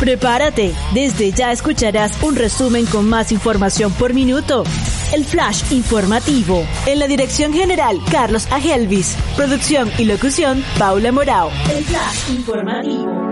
Prepárate, 0.00 0.72
desde 0.94 1.30
ya 1.30 1.52
escucharás 1.52 2.22
un 2.22 2.34
resumen 2.34 2.86
con 2.86 3.06
más 3.06 3.32
información 3.32 3.92
por 3.92 4.14
minuto. 4.14 4.64
El 5.12 5.26
Flash 5.26 5.70
Informativo. 5.72 6.66
En 6.86 6.98
la 6.98 7.06
dirección 7.06 7.52
general, 7.52 8.00
Carlos 8.10 8.48
Agelvis. 8.50 9.14
Producción 9.36 9.92
y 9.98 10.06
locución, 10.06 10.64
Paula 10.78 11.12
Morao. 11.12 11.50
El 11.70 11.84
Flash 11.84 12.30
Informativo. 12.30 13.30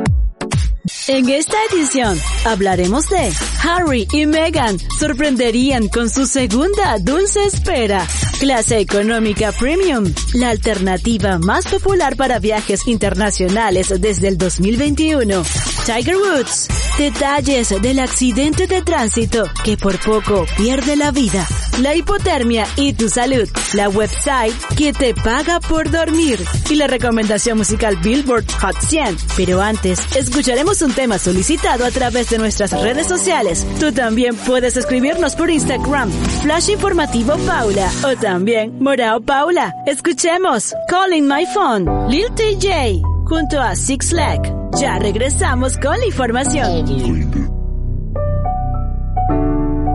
En 1.06 1.28
esta 1.30 1.56
edición 1.72 2.20
hablaremos 2.44 3.08
de 3.08 3.32
Harry 3.62 4.06
y 4.12 4.26
Meghan 4.26 4.78
sorprenderían 4.98 5.88
con 5.88 6.10
su 6.10 6.26
segunda 6.26 6.98
dulce 7.00 7.44
espera. 7.44 8.06
Clase 8.40 8.78
económica 8.78 9.52
premium, 9.52 10.12
la 10.34 10.50
alternativa 10.50 11.38
más 11.38 11.66
popular 11.66 12.14
para 12.16 12.38
viajes 12.38 12.86
internacionales 12.86 13.92
desde 14.00 14.28
el 14.28 14.36
2021. 14.36 15.42
Tiger 15.88 16.16
Woods, 16.18 16.68
detalles 16.98 17.70
del 17.80 17.98
accidente 18.00 18.66
de 18.66 18.82
tránsito 18.82 19.44
que 19.64 19.78
por 19.78 19.98
poco 20.00 20.44
pierde 20.58 20.96
la 20.96 21.12
vida. 21.12 21.48
La 21.80 21.94
hipotermia 21.94 22.66
y 22.76 22.92
tu 22.92 23.08
salud, 23.08 23.48
la 23.72 23.88
website 23.88 24.52
que 24.76 24.92
te 24.92 25.14
paga 25.14 25.60
por 25.60 25.90
dormir 25.90 26.44
y 26.68 26.74
la 26.74 26.88
recomendación 26.88 27.56
musical 27.56 27.96
Billboard 27.96 28.44
Hot 28.60 28.76
100. 28.78 29.16
Pero 29.34 29.62
antes, 29.62 30.00
escucharemos 30.14 30.82
un 30.82 30.92
tema 30.92 31.18
solicitado 31.18 31.86
a 31.86 31.90
través 31.90 32.28
de 32.28 32.36
nuestras 32.36 32.72
redes 32.72 33.06
sociales. 33.06 33.66
Tú 33.80 33.90
también 33.90 34.36
puedes 34.36 34.76
escribirnos 34.76 35.36
por 35.36 35.48
Instagram, 35.48 36.10
Flash 36.42 36.68
Informativo 36.68 37.38
Paula 37.46 37.90
o 38.04 38.14
también 38.20 38.78
Morao 38.78 39.22
Paula. 39.22 39.74
Escuchemos 39.86 40.74
Calling 40.86 41.26
My 41.26 41.46
Phone, 41.46 42.10
Lil 42.10 42.26
TJ 42.34 43.00
junto 43.24 43.58
a 43.58 43.74
Six 43.74 44.12
Leg. 44.12 44.57
Ya 44.80 44.98
regresamos 44.98 45.76
con 45.78 45.98
la 45.98 46.06
información. 46.06 46.86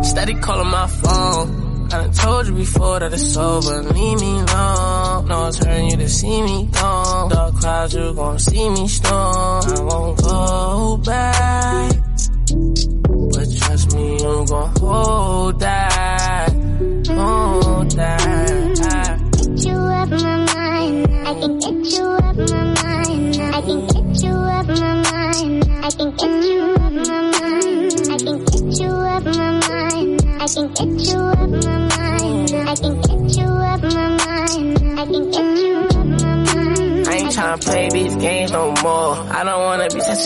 Steady 0.04 0.36
calling 0.36 0.70
my 0.70 0.88
phone. 0.88 1.64
I 1.94 2.08
told 2.10 2.48
you 2.48 2.54
before 2.56 3.00
that 3.00 3.14
it's 3.14 3.38
over. 3.38 3.84
Leave 3.84 4.20
me 4.20 4.40
alone. 4.40 5.28
No, 5.28 5.52
hurting 5.52 5.92
you 5.92 5.98
to 5.98 6.10
see 6.10 6.42
me 6.42 6.68
gone. 6.72 7.30
Dark 7.30 7.56
clouds, 7.56 7.94
you 7.94 8.14
gon' 8.14 8.40
see 8.40 8.70
me 8.70 8.88
storm. 8.88 9.64
I 9.68 9.80
won't 9.82 10.18
go 10.22 10.98
back. 11.06 11.94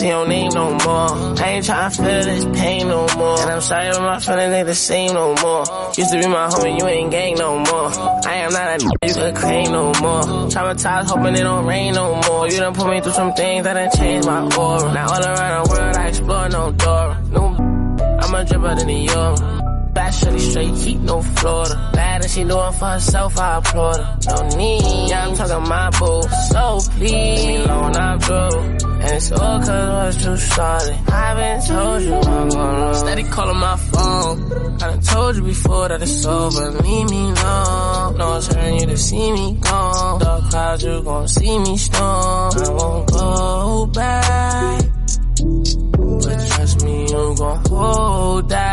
Your 0.06 0.26
name 0.26 0.50
no 0.54 0.70
more. 0.70 1.10
I 1.40 1.48
ain't 1.48 1.66
tryna 1.66 1.96
feel 1.96 2.04
this 2.04 2.44
pain 2.58 2.88
no 2.88 3.06
more. 3.16 3.40
And 3.40 3.50
I'm 3.50 3.60
sorry 3.60 3.90
but 3.90 4.02
my 4.02 4.20
feelings 4.20 4.52
ain't 4.54 4.66
the 4.66 4.74
same 4.74 5.14
no 5.14 5.34
more. 5.34 5.64
Used 5.96 6.12
to 6.12 6.18
be 6.20 6.26
my 6.26 6.48
homie, 6.48 6.78
you 6.78 6.86
ain't 6.86 7.10
gang 7.10 7.34
no 7.34 7.58
more. 7.58 7.90
I 8.26 8.34
am 8.44 8.52
not 8.52 8.82
a 8.82 9.06
you 9.06 9.14
could 9.14 9.34
claim 9.36 9.72
no 9.72 9.86
more. 10.00 10.22
Traumatized, 10.52 11.06
hoping 11.06 11.34
it 11.34 11.42
don't 11.42 11.66
rain 11.66 11.94
no 11.94 12.20
more. 12.28 12.48
You 12.48 12.58
done 12.58 12.74
put 12.74 12.88
me 12.90 13.00
through 13.00 13.12
some 13.12 13.32
things 13.34 13.64
that 13.64 13.74
done 13.74 13.90
changed 13.96 14.26
my 14.26 14.42
aura. 14.56 14.92
Now 14.92 15.12
all 15.12 15.24
around 15.24 15.64
the 15.64 15.70
world 15.70 15.96
I 15.96 16.08
explore 16.08 16.48
no 16.48 16.72
door. 16.72 17.16
I'm 18.20 18.34
a 18.34 18.44
dripper 18.44 18.78
than 18.78 18.90
a 18.90 19.04
euro. 19.04 19.57
Bad 19.98 20.14
shorty 20.14 20.38
straight 20.38 20.74
heat, 20.76 21.00
no 21.00 21.22
Florida. 21.22 21.90
Bad 21.92 22.22
and 22.22 22.30
she 22.30 22.44
doing 22.44 22.72
for 22.74 22.86
herself, 22.86 23.36
I 23.36 23.58
applaud 23.58 23.96
her. 23.96 24.18
No 24.28 24.56
need, 24.56 25.10
yeah, 25.10 25.26
I'm 25.26 25.34
talking 25.34 25.68
my 25.68 25.90
boo. 25.90 26.22
So 26.52 26.78
please, 26.92 27.10
leave 27.10 27.48
me 27.48 27.64
alone, 27.64 27.96
I'm 27.96 28.20
through. 28.20 28.60
And 29.02 29.16
it's 29.16 29.32
all 29.32 29.58
cause 29.58 29.68
I 29.68 30.06
was 30.06 30.22
too 30.22 30.36
started. 30.36 30.96
I've 31.08 31.36
been 31.36 31.60
told 31.66 32.02
you 32.02 32.14
I'm 32.14 32.48
gonna 32.48 32.94
Steady 32.94 33.24
calling 33.24 33.58
my 33.58 33.76
phone. 33.76 34.52
I 34.74 34.78
done 34.78 35.00
told 35.00 35.36
you 35.36 35.42
before 35.42 35.88
that 35.88 36.00
it's 36.00 36.24
over. 36.24 36.70
Leave 36.70 37.10
me 37.10 37.22
alone. 37.30 38.18
No, 38.18 38.36
it's 38.36 38.54
you 38.54 38.86
to 38.86 38.96
see 38.96 39.32
me 39.32 39.58
gone. 39.60 40.20
Dark 40.20 40.44
clouds, 40.50 40.84
you 40.84 41.02
gon' 41.02 41.26
see 41.26 41.58
me 41.58 41.76
storm. 41.76 42.52
I 42.56 42.70
won't 42.70 43.12
go 43.12 43.86
back. 43.86 44.84
But 46.22 46.48
trust 46.50 46.84
me, 46.84 47.00
you 47.02 47.34
gon' 47.36 47.64
hold 47.66 48.48
that. 48.50 48.67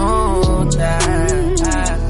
Hold 0.00 0.72
that. 0.72 1.60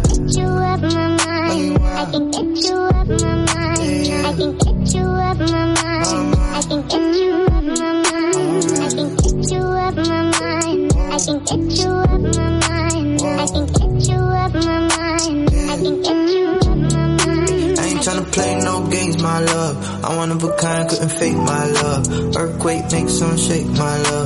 Get 0.06 0.36
you 0.38 0.46
up 0.46 0.80
my 0.80 1.16
mind. 1.18 1.82
I 1.82 2.06
can 2.12 2.30
get 2.30 2.46
you 2.64 2.76
up 2.76 3.08
my 3.08 3.34
mind. 3.34 3.50
I 3.50 4.32
can 4.38 4.52
get 4.62 4.94
you 4.94 5.06
up 5.06 5.38
my 5.38 5.74
mind. 5.74 6.36
I 6.38 6.62
can 6.68 6.80
get 6.86 7.06
you 7.18 7.34
up 7.50 7.64
my 7.66 7.90
mind. 8.06 8.62
I 8.78 8.94
can 8.94 9.08
get 9.16 9.50
you 9.50 9.58
up 9.58 9.96
my 9.96 10.22
mind. 10.38 10.92
I 10.94 11.18
can 11.18 11.38
get 11.42 11.66
you 11.80 11.90
up 11.90 12.22
my 12.22 12.46
mind. 12.62 13.22
I 13.22 13.46
can 13.50 13.66
get 13.66 14.08
you 14.08 14.20
up 14.22 14.54
my 14.54 14.78
mind. 14.86 15.50
I 15.50 15.76
can 15.82 15.96
get 16.06 16.20
you 16.30 16.46
up 16.46 16.66
my 16.66 17.06
mind. 17.26 17.78
I 17.78 17.86
ain't 17.90 18.02
tryna 18.06 18.26
play 18.32 18.52
no 18.62 18.86
games, 18.86 19.18
my 19.20 19.40
love. 19.40 20.04
I 20.04 20.16
one 20.16 20.30
of 20.30 20.42
a 20.44 20.52
kind, 20.56 20.88
couldn't 20.88 21.08
fake 21.08 21.36
my 21.36 21.66
love. 21.66 22.36
Earthquake 22.36 22.84
makes 22.92 23.18
some 23.18 23.36
shake, 23.36 23.66
my 23.66 23.96
love. 23.98 24.19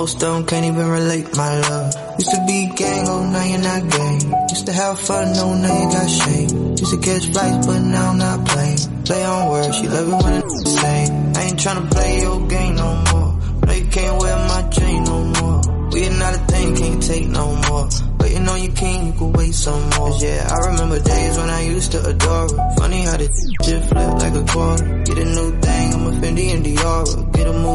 Most 0.00 0.14
of 0.22 0.32
them 0.32 0.46
can't 0.46 0.64
even 0.64 0.88
relate, 0.88 1.36
my 1.36 1.60
love. 1.60 1.92
Used 2.18 2.30
to 2.30 2.44
be 2.46 2.72
gang, 2.74 3.04
oh 3.06 3.30
now 3.30 3.44
you're 3.44 3.58
not 3.58 3.82
gang. 3.90 4.48
Used 4.48 4.64
to 4.64 4.72
have 4.72 4.98
fun, 4.98 5.34
no 5.34 5.54
now 5.54 5.76
you 5.76 5.92
got 5.92 6.08
shame. 6.08 6.68
Used 6.70 6.90
to 6.92 6.96
catch 6.96 7.26
flights, 7.26 7.66
but 7.66 7.80
now 7.80 8.08
I'm 8.08 8.16
not 8.16 8.46
playing. 8.46 9.04
Play 9.04 9.24
on 9.24 9.50
words, 9.50 9.76
she 9.76 9.88
love 9.88 10.08
it 10.08 10.24
when 10.24 10.32
it's 10.40 10.62
the 10.64 10.70
same. 10.70 11.36
I 11.36 11.42
ain't 11.42 11.58
tryna 11.60 11.90
play 11.90 12.20
your 12.22 12.48
game 12.48 12.76
no 12.76 13.04
more. 13.12 13.40
No, 13.66 13.72
you 13.74 13.86
can't 13.88 14.22
wear 14.22 14.36
my 14.48 14.62
chain 14.70 15.04
no 15.04 15.22
more. 15.22 15.60
We 15.92 16.06
are 16.06 16.18
not 16.18 16.34
a 16.34 16.38
thing, 16.48 16.76
can't 16.76 17.02
take 17.02 17.28
no 17.28 17.56
more. 17.68 17.88
But 18.16 18.20
Waiting 18.30 18.48
on 18.48 18.62
your 18.62 18.72
king, 18.72 19.06
you 19.06 19.12
could 19.12 19.36
wait 19.36 19.54
some 19.54 19.90
more. 19.90 20.16
Yeah, 20.18 20.48
I 20.50 20.70
remember 20.70 20.98
days 20.98 21.36
when 21.36 21.50
I 21.50 21.60
used 21.60 21.92
to 21.92 22.06
adore 22.06 22.48
her. 22.48 22.74
Funny 22.78 23.02
how 23.02 23.18
this 23.18 23.50
shit 23.64 23.84
flip 23.84 24.12
like 24.16 24.34
a 24.34 24.44
quarter. 24.44 25.02
Get 25.04 25.18
a 25.18 25.24
new 25.26 25.60
thing, 25.60 25.92
I'm 25.92 26.06
a 26.06 26.10
Fendi 26.20 26.54
and 26.54 26.64
Dior. 26.64 27.29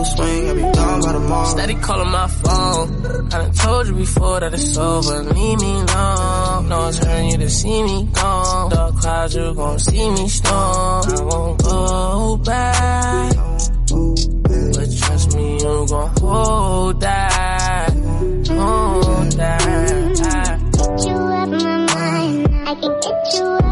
Get 0.06 0.14
a 0.14 0.18
swing, 0.18 0.50
I'll 0.50 0.56
be 0.56 0.62
gone 0.62 1.02
by 1.02 1.12
tomorrow. 1.14 1.46
Steady 1.46 1.76
calling 1.76 2.12
my 2.12 2.28
phone. 2.28 3.06
I 3.06 3.30
done 3.30 3.54
told 3.54 3.88
you 3.88 3.94
before 3.96 4.40
that 4.40 4.54
it's 4.54 4.78
over. 4.78 5.24
Leave 5.24 5.60
me 5.60 5.72
alone. 5.72 6.70
No, 6.70 6.88
it's 6.88 6.98
hurting 7.00 7.30
you 7.32 7.38
to 7.38 7.50
see 7.50 7.84
me 7.84 8.08
gone. 8.14 8.70
Dark 8.70 8.96
clouds, 8.98 9.36
you 9.36 9.54
gon' 9.54 9.80
see 9.80 10.10
me 10.12 10.28
storm. 10.28 11.04
I 11.08 11.22
won't 11.22 11.64
go 11.64 12.38
back. 12.38 13.36
But 14.76 14.98
trust 14.98 15.36
me, 15.36 15.54
you 15.54 15.88
gon' 15.90 16.10
hold 16.20 17.02
that. 17.02 17.94
Hold 17.94 19.32
that. 19.34 20.60
Get 20.72 21.06
you 21.06 21.16
up 21.16 21.50
my 21.50 21.78
mind. 21.94 22.48
I 22.68 22.76
can 22.76 23.00
get 23.02 23.34
you 23.34 23.65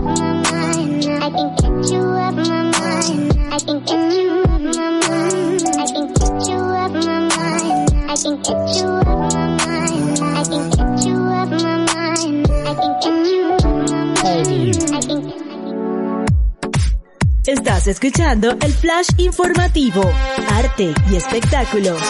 Escuchando 17.87 18.51
el 18.61 18.71
Flash 18.71 19.09
Informativo, 19.17 20.09
Arte 20.51 20.93
y 21.11 21.15
Espectáculos. 21.17 22.01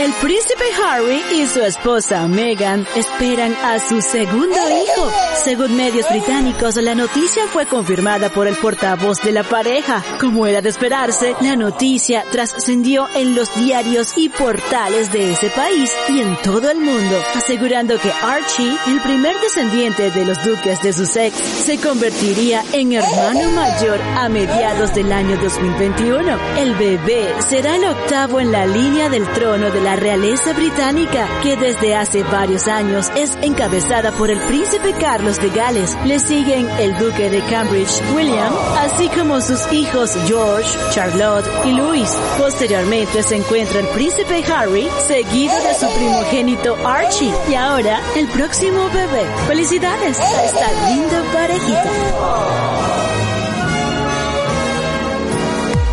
El 0.00 0.12
príncipe 0.14 0.64
Harry 0.84 1.22
y 1.32 1.46
su 1.46 1.60
esposa 1.60 2.26
Meghan 2.26 2.86
esperan 3.20 3.54
a 3.62 3.78
su 3.78 4.00
segundo 4.00 4.56
hijo. 4.70 5.12
Según 5.44 5.76
medios 5.76 6.08
británicos, 6.08 6.76
la 6.76 6.94
noticia 6.94 7.46
fue 7.48 7.66
confirmada 7.66 8.30
por 8.30 8.46
el 8.46 8.56
portavoz 8.56 9.20
de 9.22 9.30
la 9.30 9.42
pareja. 9.42 10.02
Como 10.18 10.46
era 10.46 10.62
de 10.62 10.70
esperarse, 10.70 11.36
la 11.42 11.54
noticia 11.54 12.24
trascendió 12.30 13.08
en 13.14 13.34
los 13.34 13.54
diarios 13.54 14.14
y 14.16 14.30
portales 14.30 15.12
de 15.12 15.32
ese 15.32 15.50
país 15.50 15.92
y 16.08 16.20
en 16.20 16.34
todo 16.36 16.70
el 16.70 16.78
mundo, 16.78 17.22
asegurando 17.34 17.98
que 17.98 18.10
Archie, 18.10 18.74
el 18.86 19.00
primer 19.02 19.38
descendiente 19.40 20.10
de 20.10 20.24
los 20.24 20.42
duques 20.42 20.80
de 20.82 20.92
Sussex, 20.94 21.36
se 21.36 21.78
convertiría 21.78 22.64
en 22.72 22.92
hermano 22.92 23.50
mayor 23.50 24.00
a 24.16 24.30
mediados 24.30 24.94
del 24.94 25.12
año 25.12 25.36
2021. 25.36 26.38
El 26.56 26.74
bebé 26.74 27.34
será 27.46 27.76
el 27.76 27.84
octavo 27.84 28.40
en 28.40 28.50
la 28.50 28.64
línea 28.64 29.10
del 29.10 29.28
trono 29.32 29.70
de 29.70 29.80
la 29.82 29.96
realeza 29.96 30.54
británica, 30.54 31.28
que 31.42 31.56
desde 31.58 31.94
hace 31.94 32.22
varios 32.22 32.66
años 32.66 33.09
es 33.16 33.36
encabezada 33.42 34.12
por 34.12 34.30
el 34.30 34.38
príncipe 34.40 34.92
Carlos 34.98 35.38
de 35.40 35.50
Gales. 35.50 35.96
Le 36.04 36.18
siguen 36.18 36.68
el 36.78 36.96
duque 36.98 37.30
de 37.30 37.40
Cambridge, 37.42 38.00
William, 38.14 38.52
así 38.78 39.08
como 39.08 39.40
sus 39.40 39.72
hijos 39.72 40.16
George, 40.26 40.68
Charlotte 40.92 41.46
y 41.64 41.72
Louis. 41.72 42.10
Posteriormente 42.38 43.22
se 43.22 43.36
encuentra 43.36 43.80
el 43.80 43.86
príncipe 43.88 44.44
Harry, 44.52 44.88
seguido 45.06 45.54
de 45.62 45.74
su 45.74 45.86
primogénito 45.96 46.76
Archie, 46.86 47.32
y 47.48 47.54
ahora 47.54 48.00
el 48.16 48.28
próximo 48.28 48.88
bebé. 48.90 49.26
Felicidades 49.46 50.18
a 50.18 50.44
esta 50.44 50.90
linda 50.90 51.22
parejita. 51.32 51.90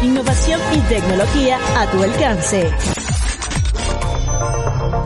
Innovación 0.04 0.62
y 0.74 0.80
tecnología 0.82 1.60
a 1.76 1.86
tu 1.92 2.04
alcance. 2.04 2.97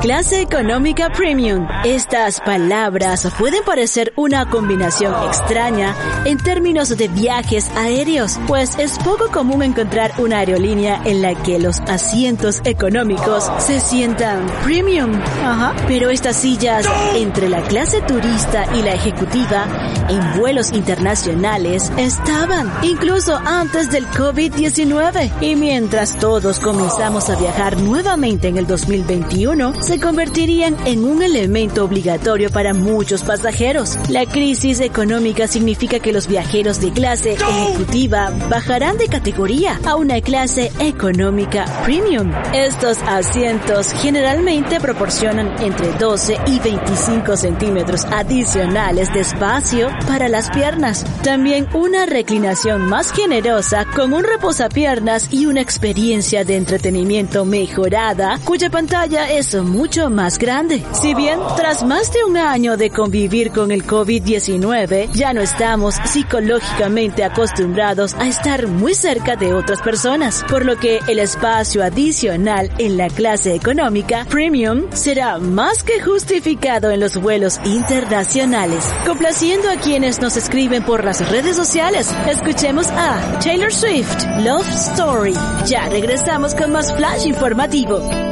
Clase 0.01 0.41
económica 0.41 1.11
premium. 1.11 1.67
Estas 1.85 2.41
palabras 2.41 3.27
pueden 3.37 3.63
parecer 3.63 4.13
una 4.15 4.49
combinación 4.49 5.13
extraña 5.27 5.95
en 6.25 6.39
términos 6.39 6.97
de 6.97 7.07
viajes 7.07 7.69
aéreos, 7.77 8.39
pues 8.47 8.79
es 8.79 8.97
poco 8.97 9.27
común 9.31 9.61
encontrar 9.61 10.11
una 10.17 10.39
aerolínea 10.39 11.03
en 11.05 11.21
la 11.21 11.35
que 11.35 11.59
los 11.59 11.81
asientos 11.81 12.61
económicos 12.63 13.51
se 13.59 13.79
sientan 13.79 14.47
premium. 14.63 15.13
Ajá. 15.43 15.75
Pero 15.87 16.09
estas 16.09 16.35
sillas 16.35 16.83
entre 17.13 17.47
la 17.47 17.61
clase 17.61 18.01
turista 18.01 18.65
y 18.75 18.81
la 18.81 18.95
ejecutiva 18.95 19.67
en 20.09 20.39
vuelos 20.39 20.71
internacionales 20.71 21.91
estaban 21.97 22.73
incluso 22.81 23.37
antes 23.37 23.91
del 23.91 24.07
COVID-19. 24.07 25.31
Y 25.41 25.55
mientras 25.55 26.17
todos 26.17 26.59
comenzamos 26.59 27.29
a 27.29 27.35
viajar 27.35 27.77
nuevamente 27.77 28.47
en 28.47 28.57
el 28.57 28.65
2021, 28.65 29.73
se 29.91 29.99
convertirían 29.99 30.77
en 30.87 31.03
un 31.03 31.21
elemento 31.21 31.83
obligatorio 31.83 32.49
para 32.49 32.73
muchos 32.73 33.23
pasajeros. 33.23 33.97
La 34.07 34.25
crisis 34.25 34.79
económica 34.79 35.49
significa 35.49 35.99
que 35.99 36.13
los 36.13 36.27
viajeros 36.27 36.79
de 36.79 36.93
clase 36.93 37.33
ejecutiva 37.33 38.31
bajarán 38.49 38.97
de 38.97 39.09
categoría 39.09 39.81
a 39.85 39.97
una 39.97 40.21
clase 40.21 40.71
económica 40.79 41.65
premium. 41.83 42.31
Estos 42.53 42.99
asientos 42.99 43.91
generalmente 43.91 44.79
proporcionan 44.79 45.61
entre 45.61 45.91
12 45.91 46.37
y 46.47 46.59
25 46.59 47.35
centímetros 47.35 48.05
adicionales 48.05 49.11
de 49.13 49.19
espacio 49.19 49.89
para 50.07 50.29
las 50.29 50.49
piernas. 50.51 51.03
También 51.21 51.67
una 51.73 52.05
reclinación 52.05 52.87
más 52.87 53.11
generosa 53.11 53.83
con 53.93 54.13
un 54.13 54.23
reposapiernas 54.23 55.33
y 55.33 55.47
una 55.47 55.59
experiencia 55.59 56.45
de 56.45 56.55
entretenimiento 56.55 57.43
mejorada 57.43 58.39
cuya 58.45 58.69
pantalla 58.69 59.29
es 59.29 59.53
muy 59.61 59.80
mucho 59.81 60.11
más 60.11 60.37
grande. 60.37 60.83
Si 60.91 61.15
bien 61.15 61.39
tras 61.57 61.83
más 61.83 62.13
de 62.13 62.23
un 62.23 62.37
año 62.37 62.77
de 62.77 62.91
convivir 62.91 63.49
con 63.49 63.71
el 63.71 63.83
COVID-19, 63.83 65.11
ya 65.11 65.33
no 65.33 65.41
estamos 65.41 65.95
psicológicamente 66.05 67.23
acostumbrados 67.23 68.13
a 68.13 68.27
estar 68.27 68.67
muy 68.67 68.93
cerca 68.93 69.35
de 69.35 69.55
otras 69.55 69.81
personas, 69.81 70.45
por 70.47 70.65
lo 70.65 70.77
que 70.77 70.99
el 71.07 71.17
espacio 71.17 71.83
adicional 71.83 72.71
en 72.77 72.95
la 72.95 73.07
clase 73.07 73.55
económica 73.55 74.27
premium 74.29 74.83
será 74.93 75.39
más 75.39 75.81
que 75.81 75.99
justificado 75.99 76.91
en 76.91 76.99
los 76.99 77.17
vuelos 77.17 77.59
internacionales. 77.65 78.87
Complaciendo 79.07 79.67
a 79.67 79.77
quienes 79.77 80.21
nos 80.21 80.37
escriben 80.37 80.83
por 80.83 81.03
las 81.03 81.27
redes 81.31 81.55
sociales, 81.55 82.13
escuchemos 82.29 82.87
a 82.91 83.39
Taylor 83.43 83.73
Swift, 83.73 84.25
Love 84.41 84.69
Story. 84.91 85.33
Ya 85.65 85.89
regresamos 85.89 86.53
con 86.53 86.71
más 86.71 86.95
flash 86.95 87.25
informativo. 87.25 88.30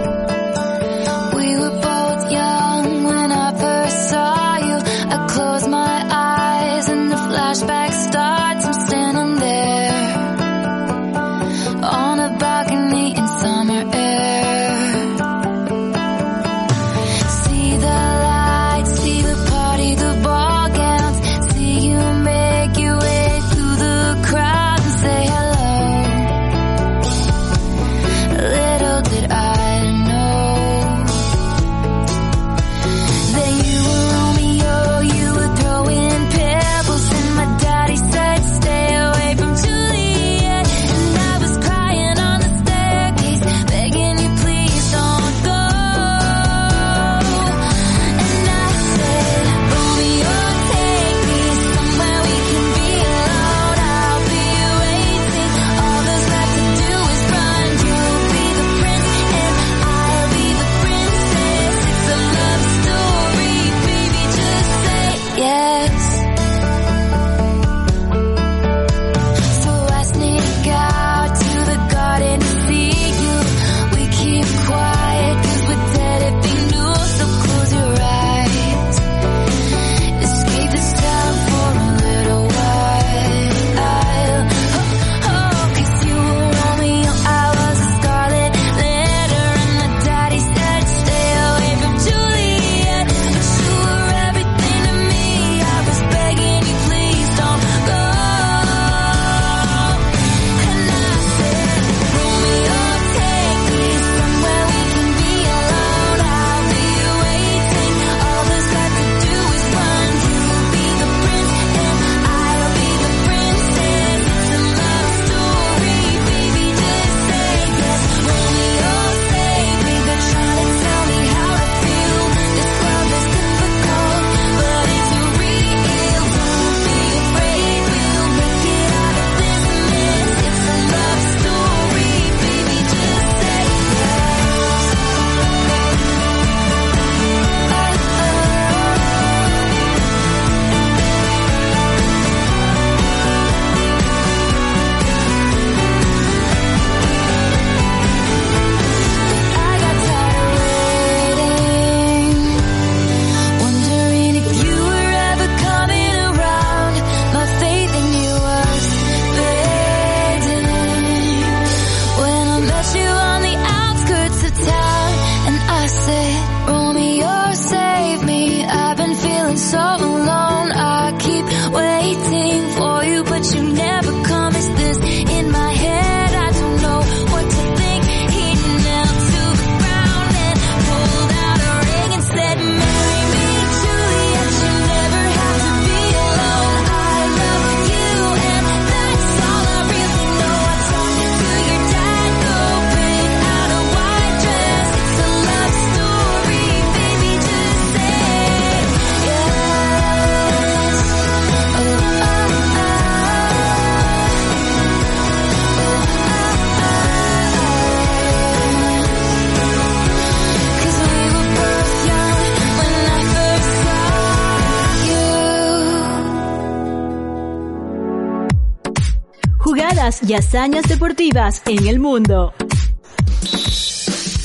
Y 220.29 220.35
hazañas 220.35 220.87
deportivas 220.87 221.63
en 221.65 221.87
el 221.87 221.99
mundo. 221.99 222.53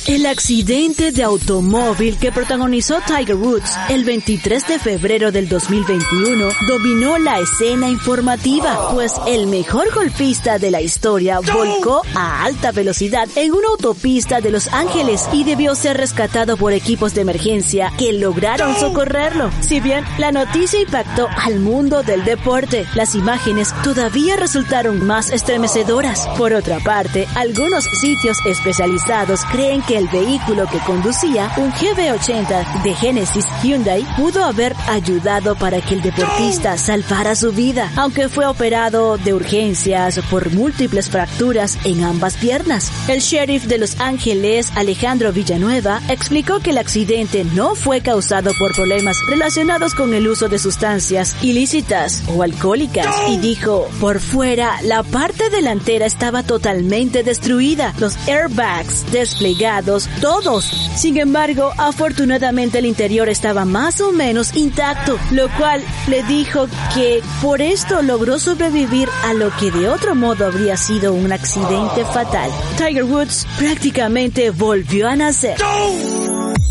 El 0.07 0.27
accidente 0.27 1.13
de 1.13 1.23
automóvil 1.23 2.19
que 2.19 2.31
protagonizó 2.31 2.99
Tiger 3.07 3.37
Woods 3.37 3.75
el 3.89 4.05
23 4.05 4.69
de 4.69 4.79
febrero 4.79 5.33
del 5.33 5.49
2021 5.49 6.51
dominó 6.69 7.17
la 7.17 7.39
escena 7.39 7.89
informativa, 7.89 8.91
pues 8.93 9.15
el 9.27 9.47
mejor 9.47 9.95
golfista 9.95 10.59
de 10.59 10.71
la 10.71 10.83
historia 10.83 11.41
volcó 11.41 12.03
a 12.15 12.45
alta 12.45 12.71
velocidad 12.71 13.29
en 13.35 13.55
una 13.55 13.69
autopista 13.69 14.43
de 14.43 14.51
Los 14.51 14.69
Ángeles 14.75 15.27
y 15.33 15.45
debió 15.45 15.75
ser 15.75 15.97
rescatado 15.97 16.59
por 16.59 16.75
equipos 16.75 17.15
de 17.15 17.23
emergencia 17.23 17.91
que 17.97 18.13
lograron 18.13 18.79
socorrerlo. 18.79 19.51
Si 19.63 19.81
bien 19.81 20.05
la 20.19 20.33
noticia 20.33 20.83
impactó 20.83 21.29
al 21.35 21.61
mundo 21.61 22.03
del 22.03 22.25
deporte, 22.25 22.85
las 22.95 23.15
imágenes 23.15 23.73
todavía 23.83 24.37
resultaron 24.37 25.03
más 25.07 25.31
estremecedoras. 25.31 26.29
Por 26.37 26.53
otra 26.53 26.79
parte, 26.81 27.27
algunos 27.35 27.85
sitios 27.85 28.37
especializados 28.45 29.41
creen 29.47 29.81
que 29.81 29.94
el 29.95 30.09
vehículo 30.09 30.67
que 30.67 30.79
conducía, 30.79 31.53
un 31.57 31.71
GB80 31.73 32.83
de 32.83 32.95
Genesis 32.95 33.45
Hyundai, 33.63 34.05
pudo 34.17 34.45
haber 34.45 34.75
ayudado 34.89 35.55
para 35.55 35.81
que 35.81 35.95
el 35.95 36.03
deportista 36.03 36.77
salvara 36.79 37.37
su 37.37 37.53
vida, 37.53 37.93
aunque 37.97 38.29
fue 38.29 38.47
operado 38.47 39.19
de 39.19 39.35
urgencias 39.35 40.19
por 40.31 40.51
múltiples 40.53 41.09
fracturas 41.09 41.79
en 41.85 42.03
ambas 42.03 42.37
piernas. 42.37 42.91
El 43.09 43.21
sheriff 43.21 43.65
de 43.67 43.79
Los 43.79 44.01
Ángeles, 44.01 44.73
Alejandro 44.75 45.33
Villanueva, 45.33 46.01
explicó 46.09 46.61
que 46.61 46.71
el 46.71 46.79
accidente 46.79 47.45
no 47.45 47.75
fue 47.75 48.01
causado 48.01 48.51
por 48.59 48.75
problemas 48.75 49.17
relacionados 49.29 49.95
con 49.95 50.13
el 50.15 50.27
uso 50.27 50.49
de 50.49 50.59
sustancias 50.59 51.37
ilícitas 51.43 52.25
o 52.35 52.43
alcohólicas 52.43 53.15
y 53.29 53.37
dijo, 53.37 53.89
por 54.01 54.21
fuera, 54.21 54.81
la 54.83 55.03
parte 55.03 55.51
delantera 55.51 56.07
estaba 56.07 56.43
totalmente 56.43 57.23
destruida, 57.23 57.95
los 57.99 58.17
airbags 58.29 59.11
desplegados 59.13 59.84
todos. 60.21 60.65
Sin 60.97 61.17
embargo, 61.19 61.73
afortunadamente 61.77 62.79
el 62.79 62.87
interior 62.87 63.29
estaba 63.29 63.65
más 63.65 64.01
o 64.01 64.13
menos 64.13 64.55
intacto, 64.57 65.19
lo 65.31 65.49
cual 65.57 65.83
le 66.09 66.23
dijo 66.25 66.67
que 66.95 67.23
por 67.43 67.61
esto 67.61 68.03
logró 68.03 68.39
sobrevivir 68.39 69.09
a 69.25 69.35
lo 69.35 69.51
que 69.57 69.71
de 69.71 69.89
otro 69.89 70.15
modo 70.15 70.47
habría 70.47 70.77
sido 70.77 71.13
un 71.13 71.33
accidente 71.33 72.05
fatal. 72.05 72.51
Tiger 72.77 73.05
Woods 73.05 73.47
prácticamente 73.59 74.51
volvió 74.51 75.09
a 75.09 75.17
nacer. 75.17 75.57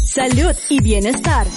Salud 0.06 0.56
y 0.70 0.82
bienestar. 0.82 1.48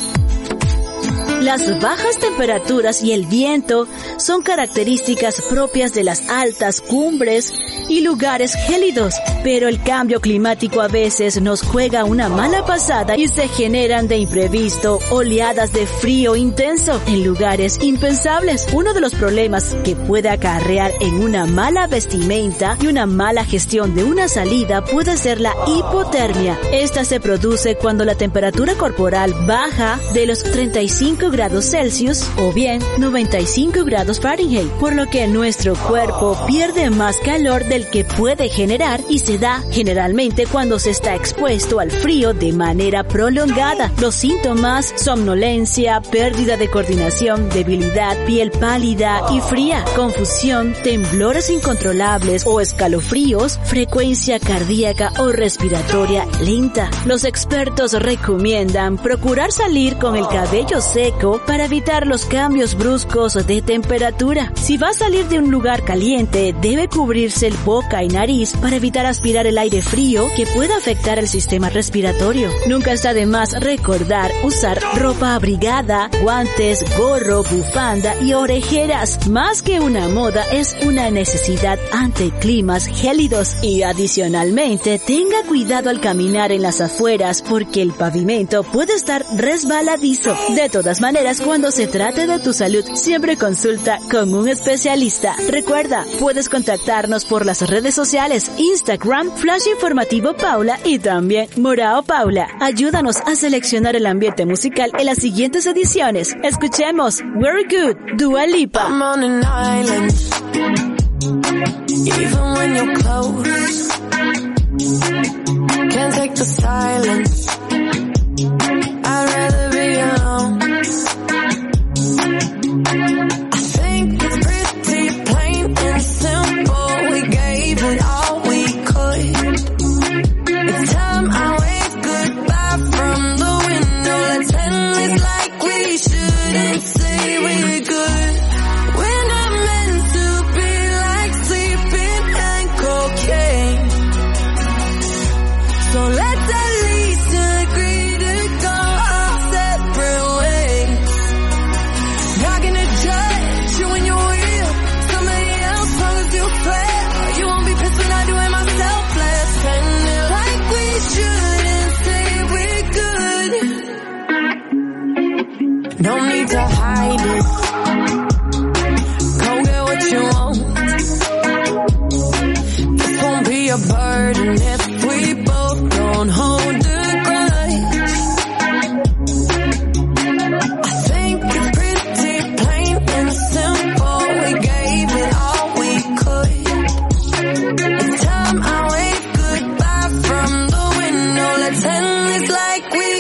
Las 1.46 1.78
bajas 1.80 2.18
temperaturas 2.18 3.04
y 3.04 3.12
el 3.12 3.24
viento 3.24 3.86
son 4.16 4.42
características 4.42 5.40
propias 5.42 5.94
de 5.94 6.02
las 6.02 6.28
altas 6.28 6.80
cumbres 6.80 7.54
y 7.88 8.00
lugares 8.00 8.56
gélidos, 8.66 9.14
pero 9.44 9.68
el 9.68 9.80
cambio 9.80 10.20
climático 10.20 10.80
a 10.80 10.88
veces 10.88 11.40
nos 11.40 11.62
juega 11.62 12.02
una 12.02 12.28
mala 12.28 12.66
pasada 12.66 13.16
y 13.16 13.28
se 13.28 13.46
generan 13.46 14.08
de 14.08 14.16
imprevisto 14.18 14.98
oleadas 15.10 15.72
de 15.72 15.86
frío 15.86 16.34
intenso 16.34 17.00
en 17.06 17.24
lugares 17.24 17.78
impensables. 17.80 18.66
Uno 18.72 18.92
de 18.92 19.00
los 19.00 19.14
problemas 19.14 19.76
que 19.84 19.94
puede 19.94 20.30
acarrear 20.30 20.90
en 21.00 21.14
una 21.14 21.46
mala 21.46 21.86
vestimenta 21.86 22.76
y 22.82 22.88
una 22.88 23.06
mala 23.06 23.44
gestión 23.44 23.94
de 23.94 24.02
una 24.02 24.26
salida 24.26 24.84
puede 24.84 25.16
ser 25.16 25.40
la 25.40 25.54
hipotermia. 25.68 26.58
Esta 26.72 27.04
se 27.04 27.20
produce 27.20 27.76
cuando 27.76 28.04
la 28.04 28.16
temperatura 28.16 28.74
corporal 28.74 29.32
baja 29.46 30.00
de 30.12 30.26
los 30.26 30.42
35 30.42 31.30
grados 31.30 31.35
Celsius 31.36 32.30
o 32.38 32.50
bien 32.50 32.80
95 32.98 33.84
grados 33.84 34.20
Fahrenheit, 34.20 34.70
por 34.80 34.94
lo 34.94 35.06
que 35.06 35.26
nuestro 35.28 35.74
cuerpo 35.74 36.34
pierde 36.46 36.88
más 36.88 37.18
calor 37.18 37.66
del 37.66 37.88
que 37.88 38.04
puede 38.04 38.48
generar 38.48 39.00
y 39.10 39.18
se 39.18 39.36
da 39.36 39.62
generalmente 39.70 40.46
cuando 40.46 40.78
se 40.78 40.90
está 40.90 41.14
expuesto 41.14 41.78
al 41.78 41.90
frío 41.90 42.32
de 42.32 42.54
manera 42.54 43.06
prolongada. 43.06 43.92
Los 44.00 44.14
síntomas, 44.14 44.94
somnolencia, 44.96 46.00
pérdida 46.00 46.56
de 46.56 46.70
coordinación, 46.70 47.50
debilidad, 47.50 48.16
piel 48.24 48.50
pálida 48.50 49.20
y 49.30 49.40
fría, 49.40 49.84
confusión, 49.94 50.74
temblores 50.82 51.50
incontrolables 51.50 52.46
o 52.46 52.62
escalofríos, 52.62 53.58
frecuencia 53.64 54.40
cardíaca 54.40 55.12
o 55.18 55.32
respiratoria 55.32 56.26
lenta. 56.42 56.88
Los 57.04 57.24
expertos 57.24 57.92
recomiendan 57.92 58.96
procurar 58.96 59.52
salir 59.52 59.98
con 59.98 60.16
el 60.16 60.26
cabello 60.28 60.80
seco 60.80 61.15
para 61.46 61.64
evitar 61.64 62.06
los 62.06 62.26
cambios 62.26 62.74
bruscos 62.74 63.46
de 63.46 63.62
temperatura. 63.62 64.52
Si 64.54 64.76
va 64.76 64.90
a 64.90 64.92
salir 64.92 65.26
de 65.28 65.38
un 65.38 65.50
lugar 65.50 65.82
caliente, 65.82 66.54
debe 66.60 66.88
cubrirse 66.88 67.46
el 67.46 67.56
boca 67.64 68.02
y 68.02 68.08
nariz 68.08 68.52
para 68.60 68.76
evitar 68.76 69.06
aspirar 69.06 69.46
el 69.46 69.56
aire 69.56 69.80
frío 69.80 70.28
que 70.36 70.46
pueda 70.46 70.76
afectar 70.76 71.18
el 71.18 71.26
sistema 71.26 71.70
respiratorio. 71.70 72.50
Nunca 72.68 72.92
está 72.92 73.14
de 73.14 73.24
más 73.24 73.58
recordar 73.58 74.30
usar 74.44 74.78
ropa 74.96 75.34
abrigada, 75.34 76.10
guantes, 76.22 76.84
gorro, 76.98 77.42
bufanda 77.44 78.14
y 78.20 78.34
orejeras. 78.34 79.26
Más 79.28 79.62
que 79.62 79.80
una 79.80 80.08
moda, 80.08 80.44
es 80.52 80.76
una 80.84 81.10
necesidad 81.10 81.78
ante 81.92 82.30
climas 82.30 82.86
gélidos 82.86 83.56
y 83.62 83.82
adicionalmente 83.82 84.98
tenga 84.98 85.42
cuidado 85.48 85.88
al 85.88 86.00
caminar 86.00 86.52
en 86.52 86.60
las 86.60 86.82
afueras 86.82 87.40
porque 87.40 87.80
el 87.80 87.92
pavimento 87.92 88.62
puede 88.64 88.94
estar 88.94 89.24
resbaladizo. 89.34 90.36
De 90.54 90.68
todas 90.68 91.00
maneras, 91.00 91.05
cuando 91.44 91.70
se 91.70 91.86
trate 91.86 92.26
de 92.26 92.40
tu 92.40 92.52
salud, 92.52 92.84
siempre 92.94 93.36
consulta 93.36 93.98
con 94.10 94.34
un 94.34 94.48
especialista. 94.48 95.36
Recuerda, 95.48 96.04
puedes 96.18 96.48
contactarnos 96.48 97.24
por 97.24 97.46
las 97.46 97.62
redes 97.68 97.94
sociales, 97.94 98.50
Instagram, 98.56 99.30
Flash 99.36 99.68
Informativo 99.72 100.34
Paula 100.34 100.80
y 100.84 100.98
también 100.98 101.48
Morao 101.56 102.02
Paula. 102.02 102.48
Ayúdanos 102.60 103.18
a 103.18 103.36
seleccionar 103.36 103.94
el 103.94 104.06
ambiente 104.06 104.46
musical 104.46 104.90
en 104.98 105.06
las 105.06 105.18
siguientes 105.18 105.66
ediciones. 105.66 106.34
Escuchemos 106.42 107.20
Very 107.36 107.64
Good, 107.64 108.16
Dua 108.18 108.46
Lipa. 108.46 108.88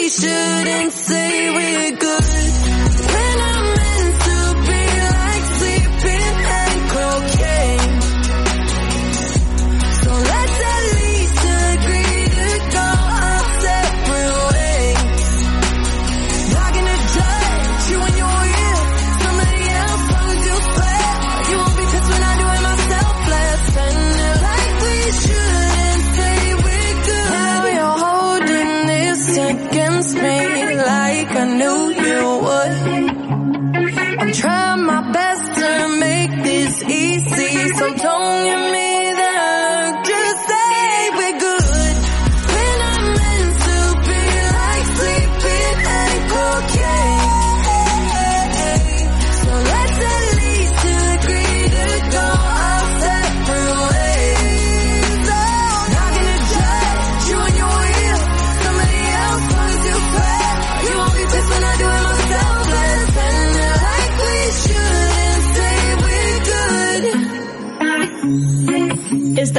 We 0.06 0.10
shouldn't 0.10 0.92
say 0.92 1.50
we're 1.50 1.75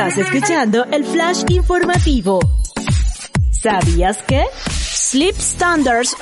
Estás 0.08 0.26
escuchando 0.26 0.86
el 0.86 1.04
flash 1.04 1.44
informativo. 1.50 2.40
¿Sabías 3.52 4.18
que? 4.24 4.46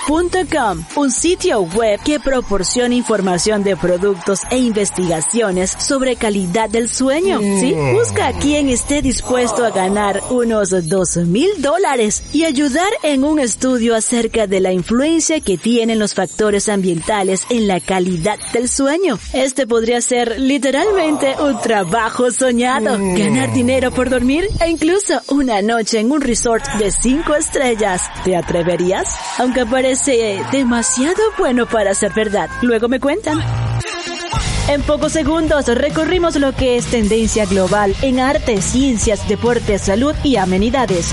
Un 0.08 1.10
sitio 1.10 1.62
web 1.62 2.00
que 2.06 2.20
proporciona 2.20 2.94
información 2.94 3.64
de 3.64 3.76
productos 3.76 4.42
e 4.52 4.58
investigaciones 4.60 5.72
sobre 5.80 6.16
calidad 6.16 6.70
del 6.70 6.90
sueño. 6.90 7.40
Sí, 7.60 7.74
busca 7.94 8.28
a 8.28 8.34
quien 8.34 8.70
esté 8.70 9.02
dispuesto 9.02 9.66
a 9.66 9.72
ganar 9.72 10.22
unos 10.30 10.70
2 10.70 11.18
mil 11.26 11.50
dólares 11.58 12.24
y 12.34 12.44
ayudar 12.44 12.88
en 13.02 13.24
un 13.24 13.40
estudio 13.40 13.96
acerca 13.96 14.46
de 14.46 14.60
la 14.60 14.72
influencia 14.72 15.40
que 15.40 15.58
tienen 15.58 15.98
los 15.98 16.14
factores 16.14 16.70
ambientales 16.70 17.42
en 17.50 17.68
la 17.68 17.80
calidad 17.80 18.38
del 18.54 18.70
sueño. 18.70 19.18
Este 19.34 19.66
podría 19.66 20.02
ser 20.02 20.40
literalmente 20.40 21.34
un 21.42 21.60
trabajo 21.62 22.30
soñado, 22.30 22.92
ganar 23.00 23.52
dinero 23.54 23.90
por 23.92 24.12
dormir 24.12 24.48
e 24.60 24.70
incluso 24.70 25.20
una 25.30 25.64
noche 25.64 26.00
en 26.00 26.12
un 26.12 26.22
resort 26.22 26.64
de 26.76 26.92
5 26.92 27.34
estrellas. 27.34 28.04
¿Te 28.24 28.36
atreverías? 28.36 29.08
Aunque 29.40 29.66
parece 29.66 29.95
demasiado 30.52 31.22
bueno 31.38 31.66
para 31.66 31.94
ser 31.94 32.14
verdad. 32.14 32.50
Luego 32.62 32.88
me 32.88 33.00
cuentan. 33.00 33.40
En 34.68 34.82
pocos 34.82 35.12
segundos 35.12 35.68
recorrimos 35.68 36.36
lo 36.36 36.54
que 36.54 36.78
es 36.78 36.88
tendencia 36.88 37.46
global 37.46 37.96
en 38.02 38.20
arte, 38.20 38.62
ciencias, 38.62 39.28
deportes, 39.28 39.84
salud 39.84 40.16
y 40.24 40.38
amenidades. 40.38 41.12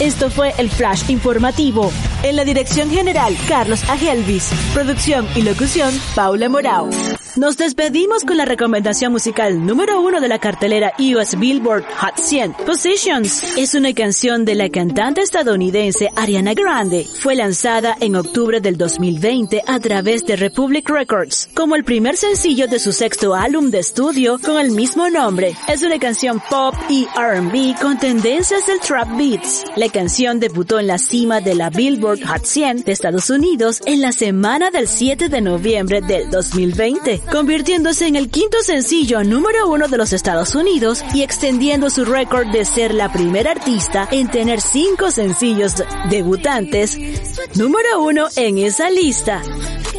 Esto 0.00 0.30
fue 0.30 0.54
el 0.58 0.70
Flash 0.70 1.10
Informativo. 1.10 1.90
En 2.22 2.36
la 2.36 2.44
dirección 2.44 2.90
general, 2.90 3.36
Carlos 3.48 3.82
Agelvis. 3.88 4.50
Producción 4.74 5.26
y 5.34 5.42
locución, 5.42 5.92
Paula 6.14 6.48
Morao. 6.48 6.90
Nos 7.34 7.56
despedimos 7.56 8.24
con 8.24 8.36
la 8.36 8.44
recomendación 8.44 9.10
musical 9.10 9.64
número 9.64 10.02
uno 10.02 10.20
de 10.20 10.28
la 10.28 10.38
cartelera 10.38 10.92
US 10.98 11.38
Billboard 11.38 11.82
Hot 11.98 12.18
100, 12.18 12.52
Positions. 12.66 13.56
Es 13.56 13.74
una 13.74 13.94
canción 13.94 14.44
de 14.44 14.54
la 14.54 14.68
cantante 14.68 15.22
estadounidense 15.22 16.10
Ariana 16.14 16.52
Grande. 16.52 17.06
Fue 17.20 17.34
lanzada 17.34 17.96
en 18.00 18.16
octubre 18.16 18.60
del 18.60 18.76
2020 18.76 19.62
a 19.66 19.80
través 19.80 20.26
de 20.26 20.36
Republic 20.36 20.90
Records, 20.90 21.48
como 21.54 21.74
el 21.74 21.84
primer 21.84 22.18
sencillo 22.18 22.68
de 22.68 22.78
su 22.78 22.92
sexto 22.92 23.34
álbum 23.34 23.70
de 23.70 23.78
estudio 23.78 24.38
con 24.38 24.60
el 24.60 24.70
mismo 24.70 25.08
nombre. 25.08 25.56
Es 25.68 25.82
una 25.82 25.98
canción 25.98 26.42
pop 26.50 26.74
y 26.90 27.08
R&B 27.16 27.76
con 27.80 27.98
tendencias 27.98 28.66
del 28.66 28.80
trap 28.80 29.08
beats. 29.16 29.64
La 29.76 29.88
canción 29.88 30.38
debutó 30.38 30.78
en 30.78 30.86
la 30.86 30.98
cima 30.98 31.40
de 31.40 31.54
la 31.54 31.70
Billboard 31.70 32.26
Hot 32.26 32.44
100 32.44 32.84
de 32.84 32.92
Estados 32.92 33.30
Unidos 33.30 33.80
en 33.86 34.02
la 34.02 34.12
semana 34.12 34.70
del 34.70 34.86
7 34.86 35.30
de 35.30 35.40
noviembre 35.40 36.02
del 36.02 36.28
2020 36.28 37.21
convirtiéndose 37.30 38.06
en 38.06 38.16
el 38.16 38.30
quinto 38.30 38.60
sencillo 38.62 39.22
número 39.24 39.68
uno 39.68 39.88
de 39.88 39.96
los 39.96 40.12
Estados 40.12 40.54
Unidos 40.54 41.04
y 41.14 41.22
extendiendo 41.22 41.90
su 41.90 42.04
récord 42.04 42.48
de 42.48 42.64
ser 42.64 42.94
la 42.94 43.12
primera 43.12 43.50
artista 43.50 44.08
en 44.10 44.30
tener 44.30 44.60
cinco 44.60 45.10
sencillos 45.10 45.74
debutantes 46.10 46.98
número 47.54 48.02
uno 48.02 48.28
en 48.36 48.58
esa 48.58 48.90
lista. 48.90 49.42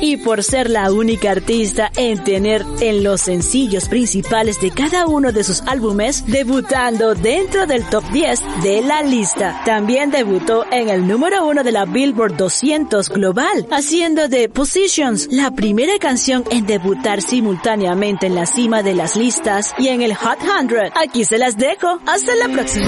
Y 0.01 0.17
por 0.17 0.43
ser 0.43 0.69
la 0.69 0.91
única 0.91 1.31
artista 1.31 1.91
en 1.95 2.23
tener 2.23 2.65
en 2.81 3.03
los 3.03 3.21
sencillos 3.21 3.87
principales 3.87 4.59
de 4.59 4.71
cada 4.71 5.07
uno 5.07 5.31
de 5.31 5.43
sus 5.43 5.61
álbumes, 5.61 6.25
debutando 6.27 7.15
dentro 7.15 7.65
del 7.65 7.87
top 7.89 8.03
10 8.11 8.41
de 8.63 8.81
la 8.81 9.01
lista. 9.03 9.61
También 9.65 10.11
debutó 10.11 10.65
en 10.71 10.89
el 10.89 11.07
número 11.07 11.45
uno 11.45 11.63
de 11.63 11.71
la 11.71 11.85
Billboard 11.85 12.37
200 12.37 13.09
global, 13.09 13.67
haciendo 13.71 14.27
de 14.27 14.49
Positions 14.49 15.27
la 15.31 15.51
primera 15.51 15.97
canción 15.99 16.43
en 16.49 16.65
debutar 16.65 17.21
simultáneamente 17.21 18.27
en 18.27 18.35
la 18.35 18.45
cima 18.45 18.83
de 18.83 18.95
las 18.95 19.15
listas 19.15 19.73
y 19.77 19.87
en 19.89 20.01
el 20.01 20.15
Hot 20.15 20.39
100. 20.39 20.91
Aquí 20.95 21.25
se 21.25 21.37
las 21.37 21.57
dejo. 21.57 21.99
Hasta 22.05 22.35
la 22.35 22.49
próxima. 22.49 22.87